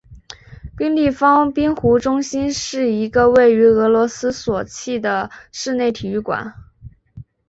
[0.75, 6.55] 冰立方冰壶中心是一个位于俄罗斯索契的室内体育馆。